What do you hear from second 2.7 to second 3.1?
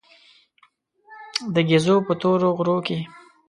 کې.